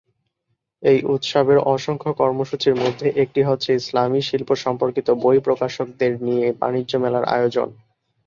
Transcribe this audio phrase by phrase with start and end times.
[0.83, 7.25] এই উৎসবের অসংখ্য কর্মসূচির মধ্যে একটি হচ্ছে ইসলামী শিল্প সম্পর্কিত বই প্রকাশকদের নিয়ে বাণিজ্য মেলার
[7.35, 7.69] আয়োজন।